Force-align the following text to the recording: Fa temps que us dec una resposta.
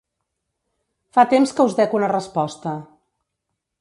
Fa 1.17 1.25
temps 1.33 1.53
que 1.59 1.67
us 1.71 1.77
dec 1.81 1.93
una 1.99 2.09
resposta. 2.13 2.75